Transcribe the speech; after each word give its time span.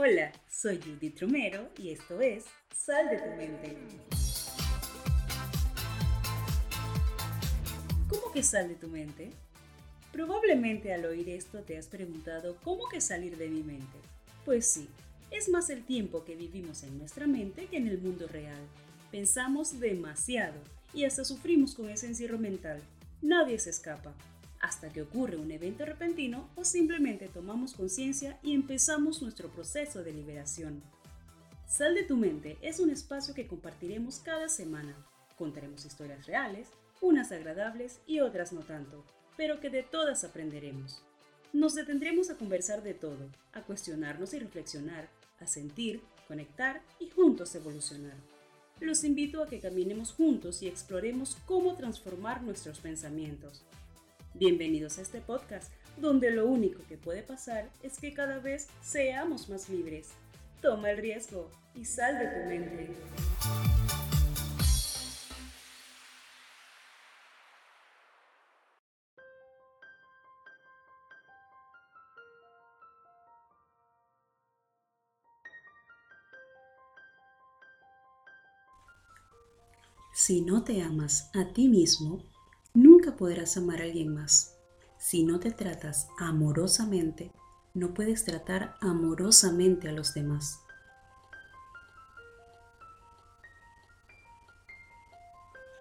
Hola, 0.00 0.30
soy 0.48 0.80
Judith 0.80 1.20
Romero 1.20 1.70
y 1.76 1.90
esto 1.90 2.20
es 2.20 2.44
Sal 2.72 3.10
de 3.10 3.16
tu 3.16 3.30
mente. 3.30 3.76
¿Cómo 8.08 8.30
que 8.32 8.44
sal 8.44 8.68
de 8.68 8.76
tu 8.76 8.86
mente? 8.86 9.32
Probablemente 10.12 10.94
al 10.94 11.04
oír 11.04 11.28
esto 11.30 11.62
te 11.62 11.76
has 11.76 11.88
preguntado 11.88 12.58
¿cómo 12.62 12.88
que 12.88 13.00
salir 13.00 13.36
de 13.38 13.48
mi 13.48 13.64
mente? 13.64 13.98
Pues 14.44 14.68
sí, 14.68 14.88
es 15.32 15.48
más 15.48 15.68
el 15.68 15.82
tiempo 15.82 16.24
que 16.24 16.36
vivimos 16.36 16.84
en 16.84 16.96
nuestra 16.96 17.26
mente 17.26 17.66
que 17.66 17.78
en 17.78 17.88
el 17.88 17.98
mundo 17.98 18.28
real. 18.28 18.62
Pensamos 19.10 19.80
demasiado 19.80 20.60
y 20.94 21.06
hasta 21.06 21.24
sufrimos 21.24 21.74
con 21.74 21.90
ese 21.90 22.06
encierro 22.06 22.38
mental. 22.38 22.80
Nadie 23.20 23.58
se 23.58 23.70
escapa 23.70 24.14
hasta 24.60 24.90
que 24.90 25.02
ocurre 25.02 25.36
un 25.36 25.50
evento 25.50 25.84
repentino 25.84 26.48
o 26.56 26.64
simplemente 26.64 27.28
tomamos 27.28 27.74
conciencia 27.74 28.38
y 28.42 28.54
empezamos 28.54 29.22
nuestro 29.22 29.48
proceso 29.48 30.02
de 30.02 30.12
liberación. 30.12 30.82
Sal 31.66 31.94
de 31.94 32.02
tu 32.02 32.16
mente 32.16 32.56
es 32.62 32.80
un 32.80 32.90
espacio 32.90 33.34
que 33.34 33.46
compartiremos 33.46 34.20
cada 34.20 34.48
semana. 34.48 34.96
Contaremos 35.36 35.84
historias 35.84 36.26
reales, 36.26 36.68
unas 37.00 37.30
agradables 37.30 38.00
y 38.06 38.20
otras 38.20 38.52
no 38.52 38.60
tanto, 38.60 39.04
pero 39.36 39.60
que 39.60 39.70
de 39.70 39.82
todas 39.82 40.24
aprenderemos. 40.24 41.02
Nos 41.52 41.74
detendremos 41.74 42.30
a 42.30 42.36
conversar 42.36 42.82
de 42.82 42.94
todo, 42.94 43.30
a 43.52 43.62
cuestionarnos 43.62 44.34
y 44.34 44.38
reflexionar, 44.38 45.08
a 45.40 45.46
sentir, 45.46 46.02
conectar 46.26 46.82
y 46.98 47.08
juntos 47.10 47.54
evolucionar. 47.54 48.16
Los 48.80 49.02
invito 49.04 49.42
a 49.42 49.48
que 49.48 49.60
caminemos 49.60 50.12
juntos 50.12 50.62
y 50.62 50.68
exploremos 50.68 51.36
cómo 51.46 51.74
transformar 51.74 52.42
nuestros 52.42 52.78
pensamientos, 52.78 53.64
Bienvenidos 54.38 54.98
a 54.98 55.02
este 55.02 55.20
podcast, 55.20 55.72
donde 55.96 56.30
lo 56.30 56.46
único 56.46 56.80
que 56.88 56.96
puede 56.96 57.24
pasar 57.24 57.68
es 57.82 57.98
que 57.98 58.14
cada 58.14 58.38
vez 58.38 58.68
seamos 58.80 59.48
más 59.48 59.68
libres. 59.68 60.10
Toma 60.62 60.92
el 60.92 60.98
riesgo 60.98 61.50
y 61.74 61.84
sal 61.84 62.20
de 62.20 62.26
tu 62.28 62.48
mente. 62.48 62.88
Si 80.14 80.42
no 80.42 80.62
te 80.62 80.80
amas 80.82 81.28
a 81.34 81.52
ti 81.52 81.66
mismo, 81.66 82.22
Podrás 83.16 83.56
amar 83.56 83.80
a 83.80 83.84
alguien 83.84 84.14
más. 84.14 84.54
Si 84.98 85.24
no 85.24 85.40
te 85.40 85.50
tratas 85.50 86.08
amorosamente, 86.18 87.32
no 87.74 87.94
puedes 87.94 88.24
tratar 88.24 88.74
amorosamente 88.80 89.88
a 89.88 89.92
los 89.92 90.14
demás. 90.14 90.60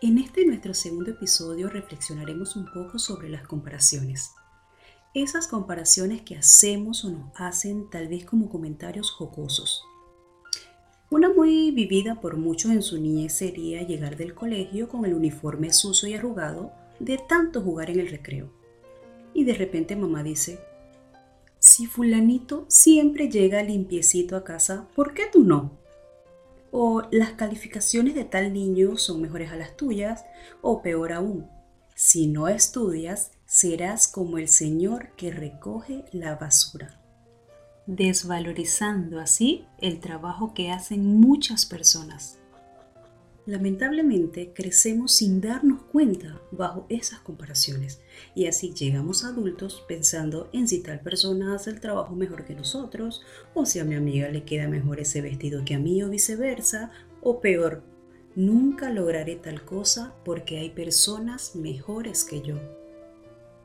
En 0.01 0.19
este 0.19 0.45
nuestro 0.45 0.73
segundo 0.73 1.11
episodio 1.11 1.69
reflexionaremos 1.69 2.55
un 2.55 2.71
poco 2.71 2.99
sobre 2.99 3.29
las 3.29 3.47
comparaciones. 3.47 4.31
Esas 5.13 5.47
comparaciones 5.47 6.21
que 6.21 6.37
hacemos 6.37 7.03
o 7.03 7.09
nos 7.09 7.31
hacen 7.35 7.89
tal 7.89 8.07
vez 8.07 8.23
como 8.25 8.49
comentarios 8.49 9.09
jocosos. 9.11 9.83
Una 11.09 11.29
muy 11.29 11.71
vivida 11.71 12.21
por 12.21 12.37
muchos 12.37 12.71
en 12.71 12.83
su 12.83 12.99
niñez 12.99 13.33
sería 13.33 13.81
llegar 13.81 14.17
del 14.17 14.35
colegio 14.35 14.87
con 14.87 15.05
el 15.05 15.13
uniforme 15.13 15.73
sucio 15.73 16.07
y 16.07 16.13
arrugado 16.13 16.71
de 16.99 17.17
tanto 17.17 17.61
jugar 17.61 17.89
en 17.89 17.99
el 17.99 18.09
recreo. 18.09 18.51
Y 19.33 19.43
de 19.43 19.53
repente 19.53 19.95
mamá 19.95 20.23
dice, 20.23 20.59
si 21.59 21.87
fulanito 21.87 22.65
siempre 22.67 23.29
llega 23.29 23.63
limpiecito 23.63 24.35
a 24.35 24.43
casa, 24.43 24.87
¿por 24.95 25.13
qué 25.13 25.23
tú 25.31 25.43
no? 25.43 25.71
O 26.71 27.03
las 27.11 27.31
calificaciones 27.33 28.15
de 28.15 28.25
tal 28.25 28.53
niño 28.53 28.97
son 28.97 29.21
mejores 29.21 29.51
a 29.51 29.55
las 29.55 29.75
tuyas, 29.75 30.25
o 30.61 30.81
peor 30.81 31.13
aún, 31.13 31.47
si 31.99 32.27
no 32.27 32.47
estudias, 32.47 33.31
serás 33.47 34.07
como 34.07 34.37
el 34.37 34.47
señor 34.47 35.09
que 35.15 35.31
recoge 35.31 36.05
la 36.11 36.35
basura. 36.35 37.01
Desvalorizando 37.87 39.19
así 39.19 39.65
el 39.79 39.99
trabajo 39.99 40.53
que 40.53 40.69
hacen 40.69 41.19
muchas 41.19 41.65
personas. 41.65 42.37
Lamentablemente 43.47 44.51
crecemos 44.53 45.13
sin 45.13 45.39
darnos 45.39 45.81
cuenta 45.83 46.41
bajo 46.51 46.85
esas 46.89 47.19
comparaciones 47.19 48.01
y 48.35 48.47
así 48.47 48.73
llegamos 48.73 49.23
adultos 49.23 49.85
pensando 49.87 50.49
en 50.51 50.67
si 50.67 50.83
tal 50.83 50.99
persona 50.99 51.55
hace 51.55 51.69
el 51.69 51.79
trabajo 51.79 52.13
mejor 52.13 52.43
que 52.43 52.55
nosotros 52.55 53.21
o 53.53 53.65
si 53.65 53.79
a 53.79 53.85
mi 53.85 53.95
amiga 53.95 54.27
le 54.27 54.43
queda 54.43 54.67
mejor 54.67 54.99
ese 54.99 55.21
vestido 55.21 55.63
que 55.63 55.75
a 55.75 55.79
mí 55.79 56.03
o 56.03 56.09
viceversa 56.09 56.91
o 57.21 57.39
peor, 57.39 57.83
nunca 58.35 58.89
lograré 58.89 59.37
tal 59.37 59.63
cosa 59.63 60.13
porque 60.25 60.59
hay 60.59 60.71
personas 60.71 61.55
mejores 61.55 62.25
que 62.25 62.41
yo. 62.41 62.55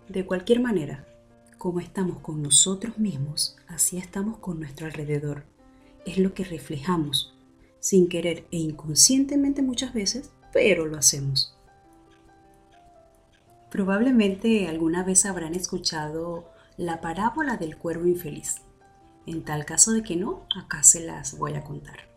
De 0.09 0.25
cualquier 0.25 0.61
manera, 0.61 1.09
como 1.59 1.81
estamos 1.81 2.19
con 2.19 2.41
nosotros 2.41 2.99
mismos, 2.99 3.57
así 3.67 3.99
estamos 3.99 4.39
con 4.39 4.61
nuestro 4.61 4.87
alrededor. 4.87 5.43
Es 6.07 6.19
lo 6.19 6.35
que 6.35 6.45
reflejamos 6.45 7.35
sin 7.83 8.09
querer 8.09 8.47
e 8.53 8.59
inconscientemente 8.59 9.61
muchas 9.61 9.93
veces, 9.93 10.31
pero 10.53 10.87
lo 10.87 10.97
hacemos. 10.97 11.59
Probablemente 13.71 14.69
alguna 14.69 15.03
vez 15.03 15.27
habrán 15.27 15.55
escuchado 15.55 16.49
la 16.77 17.01
parábola 17.01 17.57
del 17.57 17.77
cuervo 17.77 18.07
infeliz. 18.07 18.63
En 19.27 19.43
tal 19.45 19.65
caso 19.65 19.91
de 19.91 20.05
que 20.05 20.15
no, 20.15 20.47
acá 20.57 20.85
se 20.85 21.01
las 21.01 21.37
voy 21.37 21.55
a 21.55 21.65
contar. 21.65 22.09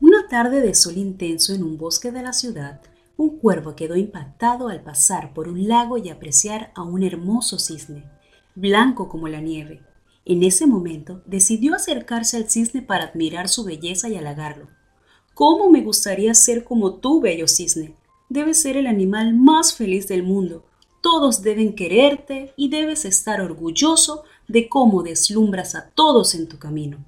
Una 0.00 0.26
tarde 0.28 0.60
de 0.60 0.74
sol 0.74 0.96
intenso 0.96 1.54
en 1.54 1.62
un 1.62 1.78
bosque 1.78 2.10
de 2.10 2.22
la 2.22 2.32
ciudad, 2.32 2.80
un 3.16 3.38
cuervo 3.38 3.76
quedó 3.76 3.94
impactado 3.94 4.68
al 4.68 4.82
pasar 4.82 5.32
por 5.34 5.46
un 5.46 5.68
lago 5.68 5.98
y 5.98 6.08
apreciar 6.08 6.72
a 6.74 6.82
un 6.82 7.04
hermoso 7.04 7.60
cisne, 7.60 8.10
blanco 8.56 9.08
como 9.08 9.28
la 9.28 9.40
nieve, 9.40 9.82
en 10.24 10.42
ese 10.42 10.66
momento 10.66 11.22
decidió 11.26 11.74
acercarse 11.74 12.36
al 12.36 12.48
cisne 12.48 12.82
para 12.82 13.04
admirar 13.04 13.48
su 13.48 13.64
belleza 13.64 14.08
y 14.08 14.16
halagarlo. 14.16 14.68
¿Cómo 15.34 15.70
me 15.70 15.80
gustaría 15.80 16.34
ser 16.34 16.64
como 16.64 16.96
tú, 16.96 17.20
bello 17.20 17.48
cisne? 17.48 17.94
Debes 18.28 18.60
ser 18.60 18.76
el 18.76 18.86
animal 18.86 19.34
más 19.34 19.74
feliz 19.74 20.06
del 20.06 20.22
mundo. 20.22 20.64
Todos 21.00 21.42
deben 21.42 21.74
quererte 21.74 22.52
y 22.56 22.68
debes 22.68 23.04
estar 23.04 23.40
orgulloso 23.40 24.24
de 24.48 24.68
cómo 24.68 25.02
deslumbras 25.02 25.74
a 25.74 25.90
todos 25.90 26.34
en 26.34 26.48
tu 26.48 26.58
camino. 26.58 26.98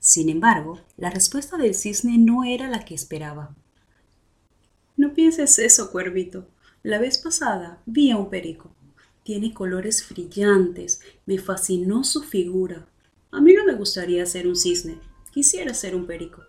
Sin 0.00 0.28
embargo, 0.28 0.80
la 0.96 1.10
respuesta 1.10 1.58
del 1.58 1.74
cisne 1.74 2.16
no 2.18 2.44
era 2.44 2.68
la 2.68 2.84
que 2.84 2.94
esperaba. 2.94 3.54
No 4.96 5.12
pienses 5.12 5.58
eso, 5.58 5.90
cuervito. 5.92 6.48
La 6.82 6.98
vez 6.98 7.18
pasada 7.18 7.82
vi 7.84 8.10
a 8.10 8.16
un 8.16 8.30
perico. 8.30 8.70
Tiene 9.28 9.52
colores 9.52 10.08
brillantes. 10.08 11.02
Me 11.26 11.36
fascinó 11.36 12.02
su 12.02 12.22
figura. 12.22 12.88
A 13.30 13.42
mí 13.42 13.52
no 13.52 13.66
me 13.66 13.74
gustaría 13.74 14.24
ser 14.24 14.48
un 14.48 14.56
cisne. 14.56 14.96
Quisiera 15.34 15.74
ser 15.74 15.94
un 15.94 16.06
perico. 16.06 16.44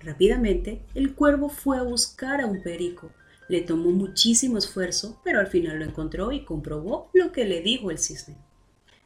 Rápidamente, 0.00 0.84
el 0.94 1.16
cuervo 1.16 1.48
fue 1.48 1.76
a 1.76 1.82
buscar 1.82 2.40
a 2.40 2.46
un 2.46 2.62
perico. 2.62 3.10
Le 3.48 3.62
tomó 3.62 3.90
muchísimo 3.90 4.58
esfuerzo, 4.58 5.20
pero 5.24 5.40
al 5.40 5.48
final 5.48 5.80
lo 5.80 5.86
encontró 5.86 6.30
y 6.30 6.44
comprobó 6.44 7.10
lo 7.14 7.32
que 7.32 7.46
le 7.46 7.62
dijo 7.62 7.90
el 7.90 7.98
cisne. 7.98 8.36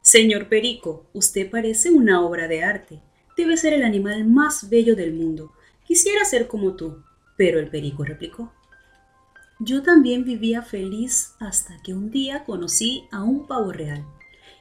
Señor 0.02 0.50
Perico, 0.50 1.08
usted 1.14 1.50
parece 1.50 1.90
una 1.90 2.20
obra 2.20 2.46
de 2.46 2.62
arte. 2.62 3.00
Debe 3.38 3.56
ser 3.56 3.72
el 3.72 3.84
animal 3.84 4.26
más 4.26 4.68
bello 4.68 4.94
del 4.94 5.14
mundo. 5.14 5.54
Quisiera 5.82 6.26
ser 6.26 6.46
como 6.46 6.76
tú. 6.76 7.02
Pero 7.38 7.58
el 7.58 7.70
perico 7.70 8.04
replicó. 8.04 8.52
Yo 9.60 9.82
también 9.82 10.24
vivía 10.24 10.62
feliz 10.62 11.34
hasta 11.40 11.82
que 11.82 11.92
un 11.92 12.12
día 12.12 12.44
conocí 12.44 13.08
a 13.10 13.24
un 13.24 13.48
pavo 13.48 13.72
real. 13.72 14.04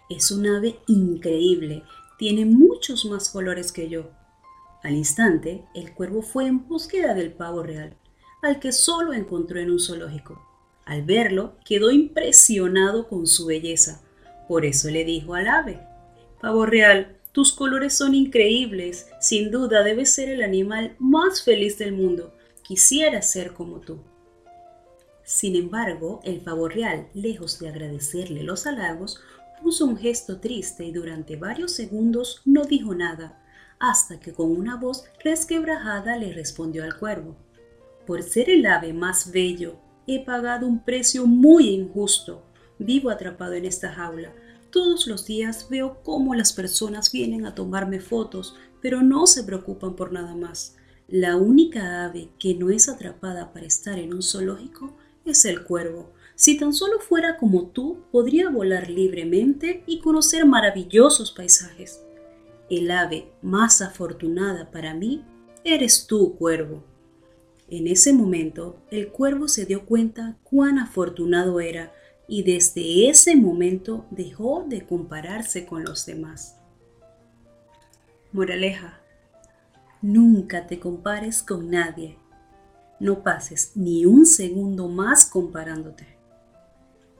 Es 0.10 0.32
un 0.32 0.48
ave 0.48 0.80
increíble, 0.88 1.84
tiene 2.18 2.46
muchos 2.46 3.06
más 3.06 3.30
colores 3.30 3.72
que 3.72 3.90
yo. 3.90 4.10
Al 4.82 4.96
instante, 4.96 5.66
el 5.76 5.94
cuervo 5.94 6.24
fue 6.24 6.48
en 6.48 6.68
búsqueda 6.68 7.14
del 7.14 7.32
pavo 7.32 7.62
real, 7.62 7.96
al 8.42 8.60
que 8.60 8.72
solo 8.72 9.14
encontró 9.14 9.60
en 9.60 9.70
un 9.70 9.80
zoológico. 9.80 10.42
Al 10.84 11.04
verlo, 11.04 11.58
quedó 11.64 11.92
impresionado 11.92 13.08
con 13.08 13.28
su 13.28 13.46
belleza. 13.46 14.02
Por 14.48 14.66
eso 14.66 14.90
le 14.90 15.06
dijo 15.06 15.36
al 15.36 15.48
ave, 15.48 15.80
Pavo 16.42 16.66
real, 16.66 17.18
tus 17.34 17.52
colores 17.52 17.94
son 17.96 18.16
increíbles, 18.16 19.10
sin 19.22 19.52
duda 19.52 19.84
debes 19.84 20.10
ser 20.10 20.30
el 20.30 20.42
animal 20.42 20.96
más 20.98 21.44
feliz 21.44 21.78
del 21.78 21.92
mundo. 21.92 22.34
Quisiera 22.64 23.22
ser 23.22 23.54
como 23.54 23.80
tú. 23.80 24.00
Sin 25.28 25.58
embargo, 25.58 26.22
el 26.24 26.40
pavo 26.40 26.70
real, 26.70 27.10
lejos 27.14 27.60
de 27.60 27.68
agradecerle 27.68 28.44
los 28.44 28.66
halagos, 28.66 29.20
puso 29.62 29.86
un 29.86 29.98
gesto 29.98 30.40
triste 30.40 30.86
y 30.86 30.94
durante 30.94 31.36
varios 31.36 31.74
segundos 31.74 32.42
no 32.46 32.64
dijo 32.64 32.96
nada, 32.96 33.38
hasta 33.78 34.22
que 34.22 34.32
con 34.32 34.50
una 34.50 34.78
voz 34.78 35.04
resquebrajada 35.22 36.16
le 36.16 36.32
respondió 36.32 36.86
al 36.86 36.98
cuervo. 36.98 37.36
Por 38.06 38.24
ser 38.24 38.50
el 38.50 38.66
ave 38.68 38.94
más 38.94 39.30
bello, 39.30 39.76
he 40.08 40.24
pagado 40.24 40.66
un 40.66 40.86
precio 40.86 41.28
muy 41.28 41.72
injusto. 41.72 42.46
Vivo 42.80 43.10
atrapado 43.10 43.52
en 43.52 43.66
esta 43.66 43.92
jaula. 43.92 44.32
Todos 44.72 45.08
los 45.08 45.26
días 45.26 45.68
veo 45.70 46.02
cómo 46.04 46.36
las 46.36 46.54
personas 46.54 47.12
vienen 47.12 47.46
a 47.46 47.54
tomarme 47.54 48.00
fotos, 48.00 48.56
pero 48.82 49.02
no 49.02 49.28
se 49.28 49.44
preocupan 49.44 49.94
por 49.98 50.14
nada 50.14 50.36
más. 50.36 50.78
La 51.10 51.36
única 51.36 52.06
ave 52.06 52.30
que 52.40 52.56
no 52.56 52.70
es 52.70 52.88
atrapada 52.88 53.52
para 53.52 53.66
estar 53.66 54.00
en 54.00 54.14
un 54.14 54.24
zoológico 54.24 54.96
es 55.28 55.46
el 55.46 55.64
cuervo. 55.64 56.12
Si 56.36 56.58
tan 56.58 56.74
solo 56.74 57.00
fuera 57.00 57.38
como 57.38 57.68
tú, 57.68 58.04
podría 58.12 58.50
volar 58.50 58.90
libremente 58.90 59.84
y 59.88 60.00
conocer 60.00 60.46
maravillosos 60.46 61.32
paisajes. 61.32 62.04
El 62.70 62.92
ave 62.92 63.32
más 63.42 63.82
afortunada 63.82 64.70
para 64.72 64.94
mí 64.94 65.24
eres 65.64 66.06
tú, 66.08 66.36
cuervo. 66.38 66.84
En 67.70 67.88
ese 67.88 68.14
momento, 68.14 68.78
el 68.92 69.10
cuervo 69.10 69.48
se 69.48 69.66
dio 69.66 69.86
cuenta 69.86 70.38
cuán 70.44 70.80
afortunado 70.80 71.60
era 71.60 71.92
y 72.28 72.44
desde 72.44 73.10
ese 73.10 73.36
momento 73.36 74.06
dejó 74.12 74.66
de 74.68 74.86
compararse 74.86 75.66
con 75.66 75.84
los 75.84 76.06
demás. 76.06 76.58
Moraleja, 78.32 79.02
nunca 80.02 80.68
te 80.68 80.80
compares 80.80 81.42
con 81.42 81.70
nadie. 81.70 82.18
No 83.00 83.24
pases 83.24 83.72
ni 83.76 84.06
un 84.06 84.26
segundo 84.26 84.88
más 84.88 85.26
comparándote. 85.26 86.08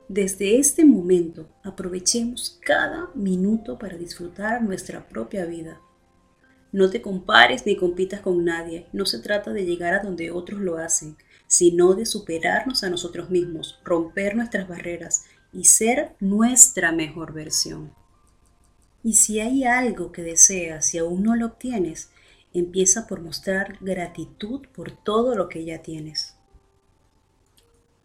Desde 0.08 0.58
este 0.58 0.84
momento 0.84 1.48
aprovechemos 1.62 2.58
cada 2.64 3.10
minuto 3.14 3.78
para 3.78 3.96
disfrutar 3.96 4.62
nuestra 4.62 5.06
propia 5.06 5.44
vida. 5.44 5.80
No 6.72 6.90
te 6.90 7.02
compares 7.02 7.64
ni 7.66 7.76
compitas 7.76 8.20
con 8.20 8.44
nadie. 8.44 8.86
No 8.92 9.06
se 9.06 9.18
trata 9.18 9.52
de 9.52 9.64
llegar 9.64 9.94
a 9.94 10.02
donde 10.02 10.30
otros 10.30 10.60
lo 10.60 10.78
hacen 10.78 11.16
sino 11.48 11.94
de 11.94 12.06
superarnos 12.06 12.84
a 12.84 12.90
nosotros 12.90 13.30
mismos, 13.30 13.80
romper 13.82 14.36
nuestras 14.36 14.68
barreras 14.68 15.24
y 15.52 15.64
ser 15.64 16.14
nuestra 16.20 16.92
mejor 16.92 17.32
versión. 17.32 17.92
Y 19.02 19.14
si 19.14 19.40
hay 19.40 19.64
algo 19.64 20.12
que 20.12 20.22
deseas 20.22 20.94
y 20.94 20.98
aún 20.98 21.22
no 21.22 21.34
lo 21.34 21.46
obtienes, 21.46 22.10
empieza 22.54 23.06
por 23.06 23.20
mostrar 23.20 23.78
gratitud 23.80 24.66
por 24.74 24.90
todo 24.90 25.34
lo 25.34 25.48
que 25.48 25.64
ya 25.64 25.82
tienes. 25.82 26.36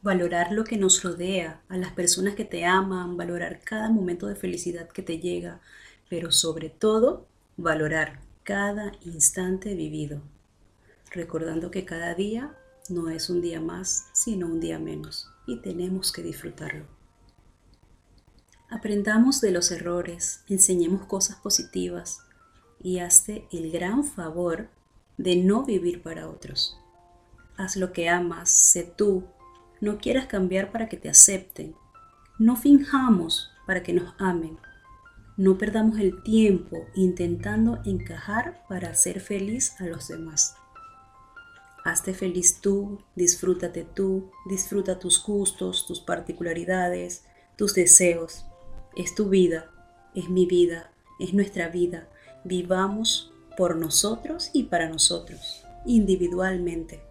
Valorar 0.01 0.51
lo 0.51 0.65
que 0.65 0.77
nos 0.77 1.01
rodea, 1.01 1.61
a 1.69 1.77
las 1.77 1.93
personas 1.93 2.35
que 2.35 2.43
te 2.43 2.65
aman, 2.65 3.15
valorar 3.15 3.61
cada 3.63 3.89
momento 3.89 4.27
de 4.27 4.35
felicidad 4.35 4.89
que 4.89 5.01
te 5.01 5.19
llega, 5.19 5.61
pero 6.09 6.31
sobre 6.31 6.69
todo 6.69 7.25
valorar 7.55 8.19
cada 8.43 8.91
instante 9.01 9.75
vivido, 9.75 10.21
recordando 11.11 11.71
que 11.71 11.85
cada 11.85 12.13
día 12.15 12.57
no 12.89 13.09
es 13.09 13.29
un 13.29 13.41
día 13.41 13.61
más, 13.61 14.07
sino 14.11 14.47
un 14.47 14.59
día 14.59 14.77
menos, 14.77 15.29
y 15.47 15.61
tenemos 15.61 16.11
que 16.11 16.21
disfrutarlo. 16.21 16.85
Aprendamos 18.69 19.39
de 19.39 19.51
los 19.51 19.71
errores, 19.71 20.43
enseñemos 20.49 21.05
cosas 21.05 21.37
positivas 21.37 22.25
y 22.83 22.99
hazte 22.99 23.47
el 23.51 23.71
gran 23.71 24.03
favor 24.03 24.69
de 25.17 25.37
no 25.37 25.63
vivir 25.63 26.03
para 26.03 26.29
otros. 26.29 26.77
Haz 27.57 27.77
lo 27.77 27.93
que 27.93 28.09
amas, 28.09 28.49
sé 28.49 28.83
tú, 28.83 29.23
no 29.81 29.97
quieras 29.97 30.27
cambiar 30.27 30.71
para 30.71 30.89
que 30.89 30.97
te 30.97 31.09
acepten, 31.09 31.75
no 32.37 32.55
finjamos 32.55 33.51
para 33.65 33.83
que 33.83 33.93
nos 33.93 34.13
amen, 34.17 34.57
no 35.37 35.57
perdamos 35.57 35.99
el 35.99 36.21
tiempo 36.23 36.85
intentando 36.93 37.79
encajar 37.85 38.63
para 38.67 38.89
hacer 38.89 39.19
feliz 39.19 39.79
a 39.79 39.85
los 39.85 40.07
demás. 40.07 40.55
Hazte 41.83 42.13
feliz 42.13 42.61
tú, 42.61 43.01
disfrútate 43.15 43.83
tú, 43.83 44.31
disfruta 44.45 44.99
tus 44.99 45.21
gustos, 45.21 45.85
tus 45.85 45.99
particularidades, 45.99 47.25
tus 47.57 47.73
deseos. 47.73 48.45
Es 48.95 49.15
tu 49.15 49.27
vida, 49.27 49.69
es 50.15 50.29
mi 50.29 50.45
vida, 50.45 50.91
es 51.19 51.33
nuestra 51.33 51.67
vida. 51.67 52.07
Vivamos 52.43 53.31
por 53.55 53.75
nosotros 53.75 54.49
y 54.53 54.63
para 54.63 54.89
nosotros, 54.89 55.63
individualmente. 55.85 57.01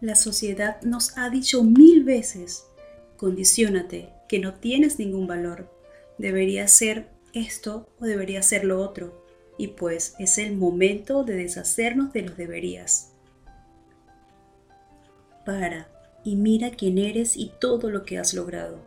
La 0.00 0.14
sociedad 0.14 0.80
nos 0.82 1.16
ha 1.18 1.28
dicho 1.30 1.62
mil 1.62 2.04
veces, 2.04 2.66
condiciónate, 3.16 4.08
que 4.28 4.38
no 4.38 4.54
tienes 4.54 4.98
ningún 4.98 5.26
valor, 5.26 5.70
debería 6.18 6.66
ser 6.68 7.08
esto 7.34 7.88
o 8.00 8.04
debería 8.06 8.42
ser 8.42 8.64
lo 8.64 8.80
otro 8.80 9.24
y 9.58 9.68
pues 9.68 10.14
es 10.18 10.38
el 10.38 10.56
momento 10.56 11.22
de 11.22 11.34
deshacernos 11.34 12.12
de 12.12 12.22
los 12.22 12.36
deberías. 12.36 13.12
Para 15.44 15.88
y 16.24 16.36
mira 16.36 16.70
quién 16.70 16.98
eres 16.98 17.36
y 17.36 17.52
todo 17.60 17.90
lo 17.90 18.04
que 18.04 18.18
has 18.18 18.34
logrado. 18.34 18.78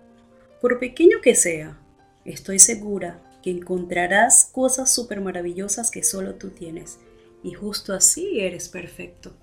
Por 0.61 0.79
pequeño 0.79 1.21
que 1.21 1.35
sea, 1.35 1.77
estoy 2.25 2.59
segura 2.59 3.19
que 3.43 3.51
encontrarás 3.51 4.49
cosas 4.51 4.91
súper 4.91 5.21
maravillosas 5.21 5.91
que 5.91 6.03
solo 6.03 6.35
tú 6.35 6.49
tienes. 6.49 6.97
Y 7.43 7.53
justo 7.53 7.93
así 7.93 8.39
eres 8.39 8.69
perfecto. 8.69 9.33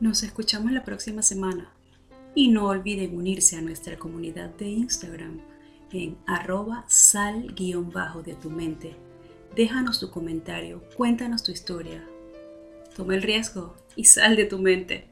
Nos 0.00 0.22
escuchamos 0.22 0.72
la 0.72 0.84
próxima 0.84 1.22
semana. 1.22 1.72
Y 2.34 2.48
no 2.48 2.66
olviden 2.66 3.16
unirse 3.16 3.56
a 3.56 3.62
nuestra 3.62 3.98
comunidad 3.98 4.50
de 4.50 4.68
Instagram 4.68 5.40
en 5.92 6.18
arroba 6.26 6.84
sal-de 6.88 8.34
tu 8.40 8.50
mente 8.50 8.96
Déjanos 9.54 9.98
tu 9.98 10.10
comentario, 10.10 10.80
cuéntanos 10.96 11.42
tu 11.42 11.50
historia. 11.50 12.06
Toma 12.94 13.16
el 13.16 13.22
riesgo 13.22 13.76
y 13.96 14.04
sal 14.04 14.36
de 14.36 14.44
tu 14.44 14.60
mente. 14.60 15.09